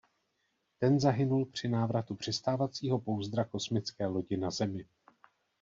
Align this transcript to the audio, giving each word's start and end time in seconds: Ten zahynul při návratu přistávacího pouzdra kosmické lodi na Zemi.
Ten 0.79 0.99
zahynul 0.99 1.45
při 1.45 1.67
návratu 1.67 2.15
přistávacího 2.15 2.99
pouzdra 2.99 3.43
kosmické 3.45 4.05
lodi 4.05 4.37
na 4.37 4.51
Zemi. 4.51 4.85